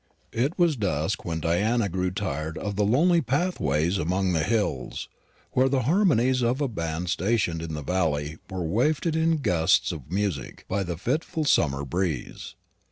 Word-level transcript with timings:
It 0.33 0.57
was 0.57 0.75
dusk 0.77 1.25
when 1.25 1.41
Diana 1.41 1.87
grew 1.87 2.09
tired 2.09 2.57
of 2.57 2.75
the 2.75 2.83
lonely 2.83 3.21
pathways 3.21 3.99
among 3.99 4.33
the 4.33 4.41
hills, 4.41 5.07
where 5.51 5.69
the 5.69 5.83
harmonies 5.83 6.41
of 6.41 6.59
a 6.59 6.67
band 6.67 7.07
stationed 7.11 7.61
in 7.61 7.75
the 7.75 7.83
valley 7.83 8.39
were 8.49 8.63
wafted 8.65 9.15
in 9.15 9.37
gusts 9.43 9.91
of 9.91 10.09
music 10.11 10.65
by 10.67 10.81
the 10.81 10.97
fitful 10.97 11.45
summer 11.45 11.85
breeze. 11.85 12.55